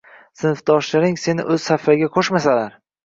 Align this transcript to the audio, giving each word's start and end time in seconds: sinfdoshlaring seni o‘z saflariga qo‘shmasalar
sinfdoshlaring 0.43 1.19
seni 1.25 1.45
o‘z 1.57 1.67
saflariga 1.73 2.11
qo‘shmasalar 2.17 2.73